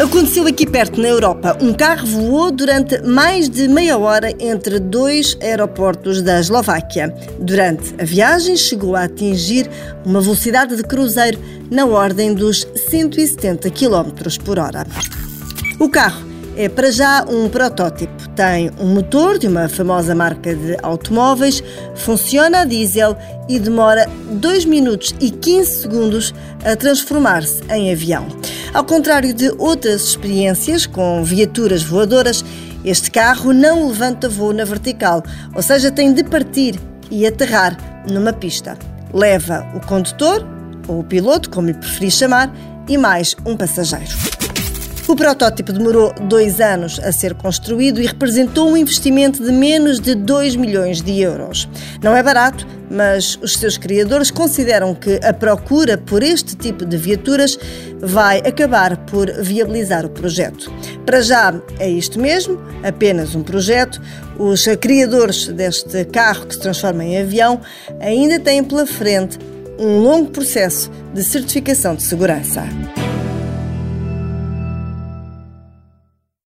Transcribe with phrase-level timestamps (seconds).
[0.00, 1.56] Aconteceu aqui perto, na Europa.
[1.60, 7.14] Um carro voou durante mais de meia hora entre dois aeroportos da Eslováquia.
[7.38, 9.68] Durante a viagem, chegou a atingir
[10.04, 11.38] uma velocidade de cruzeiro
[11.70, 14.10] na ordem dos 170 km
[14.42, 14.86] por hora.
[15.78, 16.24] O carro
[16.56, 18.28] é para já um protótipo.
[18.30, 21.62] Tem um motor de uma famosa marca de automóveis,
[21.94, 23.16] funciona a diesel
[23.46, 26.34] e demora 2 minutos e 15 segundos
[26.64, 28.26] a transformar-se em avião.
[28.74, 32.42] Ao contrário de outras experiências com viaturas voadoras,
[32.82, 35.22] este carro não levanta voo na vertical,
[35.54, 36.80] ou seja, tem de partir
[37.10, 37.76] e aterrar
[38.10, 38.78] numa pista.
[39.12, 40.46] Leva o condutor,
[40.88, 42.50] ou o piloto, como lhe preferi chamar,
[42.88, 44.16] e mais um passageiro.
[45.06, 50.14] O protótipo demorou dois anos a ser construído e representou um investimento de menos de
[50.14, 51.68] 2 milhões de euros.
[52.02, 56.96] Não é barato, mas os seus criadores consideram que a procura por este tipo de
[56.96, 57.58] viaturas
[58.00, 60.70] vai acabar por viabilizar o projeto.
[61.06, 64.00] Para já é isto mesmo, apenas um projeto.
[64.38, 67.60] Os criadores deste carro que se transforma em avião
[68.00, 69.38] ainda têm pela frente
[69.78, 72.62] um longo processo de certificação de segurança.